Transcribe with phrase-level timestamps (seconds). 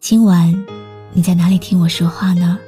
[0.00, 0.50] 今晚
[1.12, 2.58] 你在哪里听我说话呢？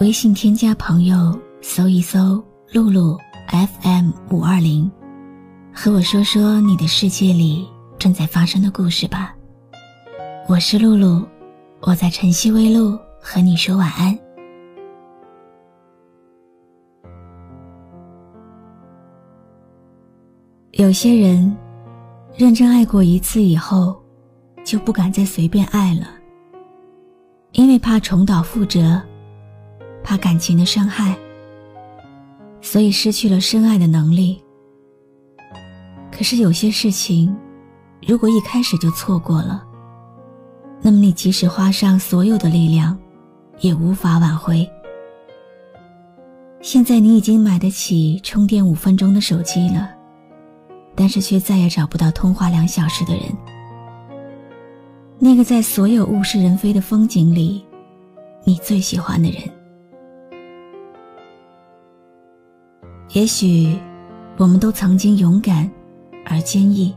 [0.00, 2.40] 微信添加朋友，搜一搜
[2.72, 4.88] “露露 FM 五二零”，
[5.74, 9.34] 和我说说你的世界里正在发生的故事吧。
[10.46, 11.26] 我是露露，
[11.80, 14.16] 我在晨曦微露和你说晚安。
[20.74, 21.56] 有些人
[22.36, 24.00] 认真爱过一次以后。
[24.68, 26.06] 就不敢再随便爱了，
[27.52, 29.00] 因为怕重蹈覆辙，
[30.04, 31.16] 怕感情的伤害，
[32.60, 34.38] 所以失去了深爱的能力。
[36.12, 37.34] 可是有些事情，
[38.06, 39.64] 如果一开始就错过了，
[40.82, 42.94] 那么你即使花上所有的力量，
[43.60, 44.70] 也无法挽回。
[46.60, 49.88] 现在你已经买得起充电五分钟的手机了，
[50.94, 53.24] 但是却再也找不到通话两小时的人。
[55.20, 57.64] 那个在所有物是人非的风景里，
[58.44, 59.42] 你最喜欢的人。
[63.14, 63.76] 也许，
[64.36, 65.68] 我们都曾经勇敢
[66.24, 66.94] 而坚毅，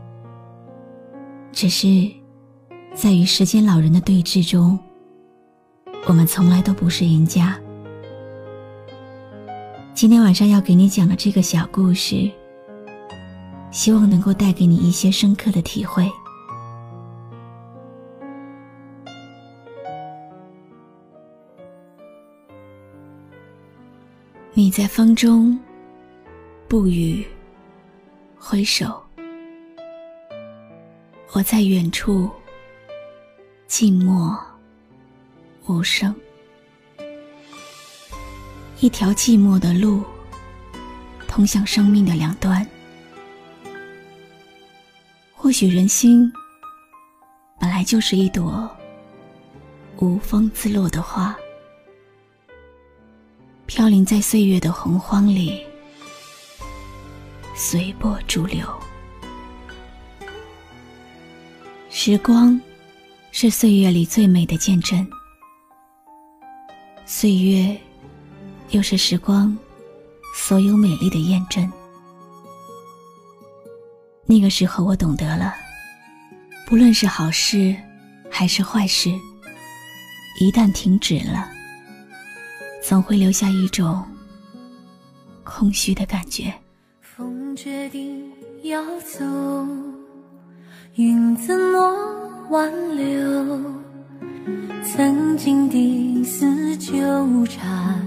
[1.50, 2.08] 只是，
[2.94, 4.78] 在与时间老人的对峙中，
[6.06, 7.58] 我们从来都不是赢家。
[9.94, 12.30] 今天晚上要给你讲的这个小故事，
[13.72, 16.08] 希望能够带给你一些深刻的体会。
[24.72, 25.60] 在风中，
[26.66, 27.26] 不语，
[28.38, 28.86] 挥手；
[31.32, 32.30] 我在远处，
[33.66, 34.34] 静默，
[35.66, 36.14] 无声。
[38.80, 40.02] 一条寂寞的路，
[41.28, 42.66] 通向生命的两端。
[45.34, 46.32] 或许人心，
[47.60, 48.74] 本来就是一朵
[49.98, 51.36] 无风自落的花。
[53.74, 55.64] 飘零在岁月的洪荒里，
[57.56, 58.68] 随波逐流。
[61.88, 62.60] 时光
[63.30, 65.08] 是岁月里最美的见证，
[67.06, 67.74] 岁月
[68.72, 69.56] 又是时光
[70.36, 71.66] 所有美丽的验证。
[74.26, 75.54] 那个时候，我懂得了，
[76.66, 77.74] 不论是好事
[78.30, 79.08] 还是坏事，
[80.42, 81.50] 一旦停止了。
[82.82, 84.02] 总会留下一种
[85.44, 86.52] 空虚的感觉。
[87.00, 88.28] 风决定
[88.64, 89.24] 要走，
[90.96, 91.94] 云怎么
[92.50, 93.60] 挽留？
[94.84, 96.92] 曾经的丝纠
[97.46, 98.04] 缠，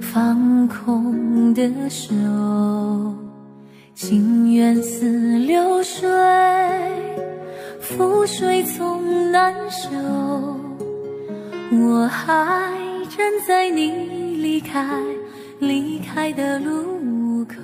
[0.00, 2.14] 放空的手，
[3.94, 6.08] 情缘似流水，
[7.82, 9.90] 覆水总难收。
[11.70, 12.75] 我还。
[13.16, 13.90] 站在你
[14.42, 15.02] 离开
[15.58, 17.56] 离开的路口，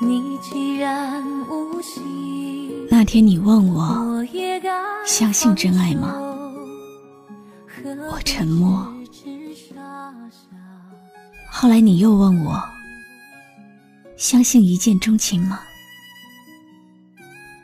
[0.00, 2.88] 你既然无心。
[2.90, 4.24] 那天你问我
[5.04, 6.14] 相信真爱吗？
[8.10, 8.90] 我沉默。
[11.50, 12.58] 后来你又问我
[14.16, 15.60] 相信一见钟情吗？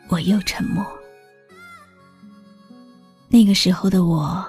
[0.09, 0.84] 我又沉默。
[3.31, 4.47] 那个时候的我。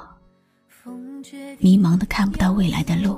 [1.60, 3.18] 迷茫的看不到未来的路，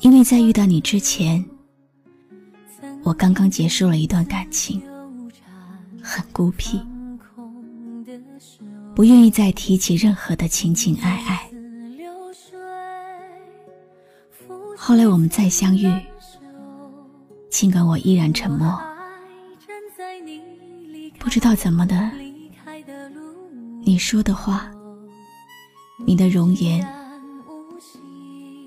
[0.00, 1.44] 因为在遇到你之前，
[3.02, 4.82] 我刚刚结束了一段感情，
[6.02, 6.80] 很孤僻，
[8.94, 11.50] 不愿意再提起任何的情情爱爱。
[14.76, 15.90] 后来我们再相遇，
[17.50, 18.78] 尽管我依然沉默，
[21.18, 22.10] 不知道怎么的，
[23.84, 24.70] 你说的话。
[26.04, 26.86] 你的容颜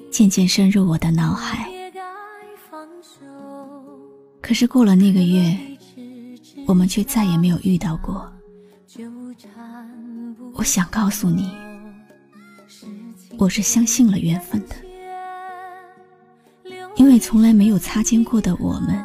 [0.09, 1.69] 渐渐深入我的脑海，
[4.41, 5.57] 可是过了那个月，
[6.65, 8.31] 我们却再也没有遇到过。
[10.53, 11.51] 我想告诉你，
[13.37, 14.75] 我是相信了缘分的，
[16.95, 19.03] 因为从来没有擦肩过的我们，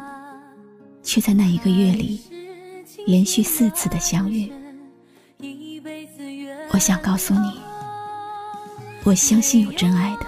[1.03, 2.21] 却在那一个月里
[3.05, 4.49] 连续四次的相遇。
[6.71, 7.59] 我想告诉你，
[9.03, 10.25] 我相信有真爱的，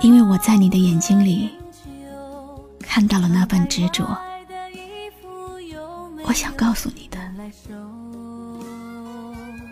[0.00, 1.50] 因为我在你的眼睛里
[2.80, 4.04] 看到了那份执着。
[6.24, 7.18] 我想告诉你的，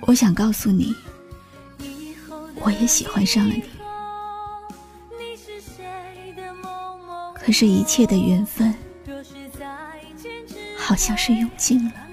[0.03, 0.95] 我想告诉你，
[2.61, 3.65] 我也喜欢上了你。
[7.35, 8.75] 可是，一切的缘分
[10.79, 12.06] 好像是用尽了。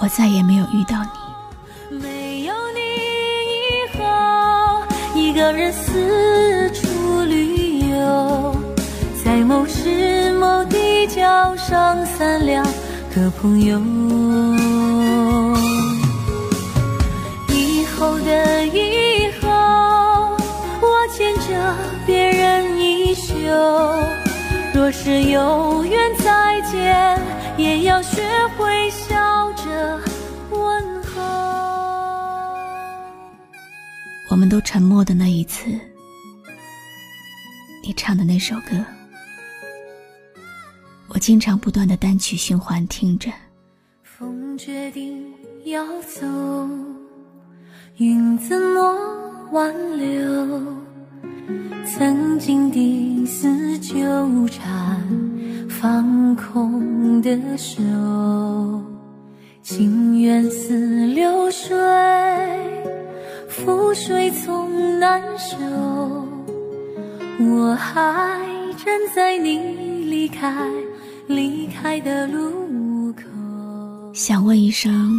[0.00, 0.96] 我再也没有遇到
[1.90, 2.80] 你，没有你
[3.56, 4.04] 以后，
[5.14, 8.54] 一个人四处旅游，
[9.24, 12.64] 在某时某地交上三两
[13.12, 13.80] 个朋友。
[17.48, 19.48] 以后的以后，
[20.80, 21.74] 我牵着
[22.06, 23.34] 别人衣袖，
[24.72, 27.20] 若是有缘再见，
[27.56, 28.22] 也要学
[28.56, 28.88] 会
[34.38, 35.68] 我们都沉默的那一次，
[37.82, 38.76] 你唱的那首歌，
[41.08, 43.32] 我经常不断的单曲循环听着。
[44.04, 45.26] 风决定
[45.64, 46.24] 要走，
[47.96, 50.62] 云怎么挽留？
[51.84, 53.96] 曾经的丝纠
[54.46, 55.02] 缠，
[55.68, 57.82] 放空的手。
[59.64, 61.76] 情缘似流水，
[63.64, 65.56] 覆水总难收。
[67.40, 68.40] 我还
[68.76, 69.58] 站在你
[70.04, 70.66] 离开
[71.26, 73.22] 离开的路口，
[74.14, 75.12] 想问一声，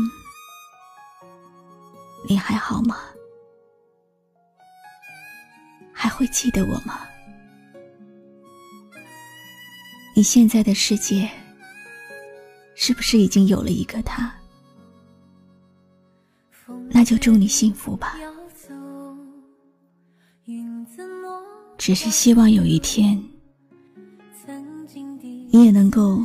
[2.28, 2.98] 你还好吗？
[5.94, 7.02] 还会记得我吗？
[10.16, 11.30] 你现在的世界，
[12.76, 14.34] 是不是已经有了一个他？
[16.90, 18.16] 那就祝你幸福吧。
[21.78, 23.24] 只是希望有一天，
[25.52, 26.20] 你也能够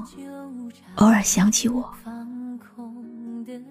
[0.96, 1.88] 偶尔想起我，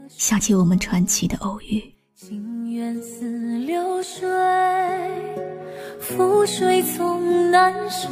[0.08, 1.84] 想起我们传奇的偶遇。
[2.16, 4.30] 情缘似流水，
[6.00, 8.10] 覆水总难收。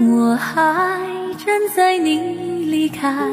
[0.00, 1.06] 我还
[1.36, 2.18] 站在你
[2.70, 3.30] 离开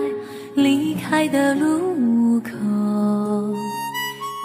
[0.53, 2.51] 离开的路口。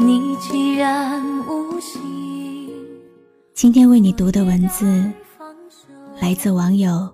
[0.04, 1.18] 你既然
[1.48, 2.70] 无心，
[3.54, 5.10] 今天为你读的文字
[6.20, 7.10] 来自网友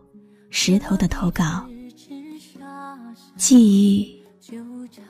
[0.51, 1.65] 石头的投稿。
[3.37, 4.21] 记忆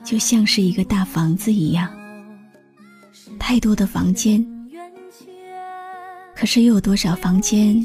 [0.03, 1.91] 就像是一个大房子一样，
[3.39, 4.45] 太多的房间，
[6.35, 7.83] 可是又有多少房间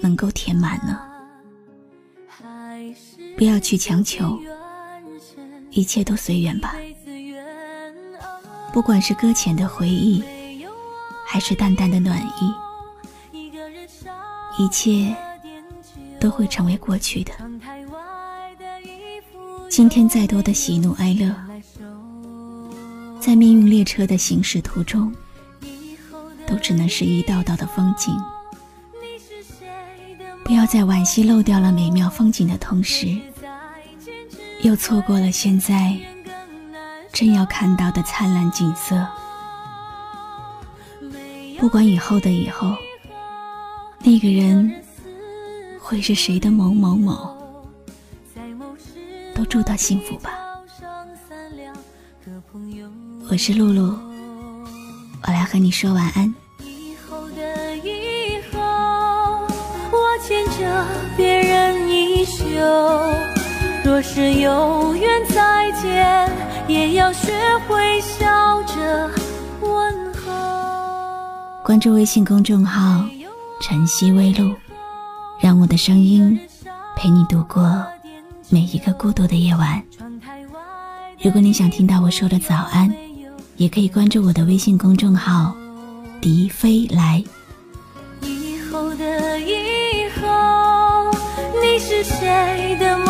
[0.00, 0.98] 能够填满呢？
[3.36, 4.40] 不要去强求，
[5.72, 6.74] 一切都随缘吧。
[8.72, 10.22] 不管是搁浅的回忆，
[11.26, 13.42] 还是淡淡的暖意，
[14.58, 15.14] 一切
[16.20, 17.32] 都会成为过去的。
[19.68, 21.34] 今天再多的喜怒哀乐，
[23.20, 25.12] 在命运列车的行驶途中，
[26.46, 28.14] 都只能是一道道的风景。
[30.44, 33.16] 不要在惋惜漏掉了美妙风景的同时，
[34.62, 35.96] 又错过了现在。
[37.12, 39.06] 正要看到的灿烂景色，
[41.58, 42.74] 不管以后的以后，
[44.02, 44.72] 那个人
[45.80, 47.36] 会是谁的某某某，
[49.34, 50.30] 都祝他幸福吧。
[53.28, 53.98] 我是露露，
[55.26, 56.34] 我来和你说晚安。
[60.22, 60.86] 牵着
[61.16, 62.44] 别人衣袖，
[63.82, 66.30] 若是有缘再见。
[66.70, 67.32] 也要学
[67.66, 69.10] 会笑着
[69.60, 70.30] 问候。
[71.64, 73.04] 关注微信公众号
[73.60, 74.54] “晨曦微露”，
[75.42, 76.38] 让我的声音
[76.96, 77.84] 陪你度过
[78.48, 79.82] 每一个孤独的夜晚。
[81.20, 82.88] 如果你想听到我说的早安，
[83.56, 85.52] 也可以关注我的微信公众号
[86.22, 87.20] “笛飞来”。
[88.22, 91.10] 以后的以后，
[91.60, 93.09] 你是谁的某某某？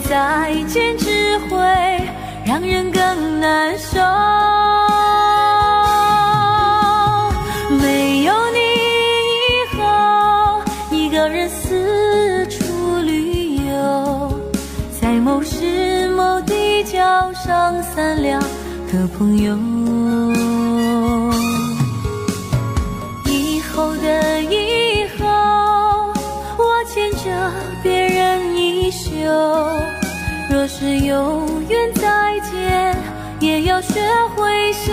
[0.00, 1.58] 再见，只会
[2.46, 4.00] 让人更难受。
[7.80, 8.58] 没有你
[9.44, 14.40] 以后，一个人四处旅游，
[15.00, 19.56] 在某时某地交上三两个朋友。
[30.68, 32.94] 是有缘再见，
[33.40, 34.02] 也要学
[34.36, 34.92] 会笑